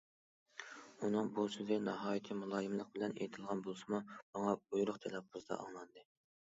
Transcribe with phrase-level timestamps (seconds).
[1.03, 4.03] ئۇنىڭ بۇ سۆزى ناھايىتى مۇلايىملىق بىلەن ئېيتىلغان بولسىمۇ،
[4.35, 6.11] ماڭا بۇيرۇق تەلەپپۇزدا ئاڭلاندى.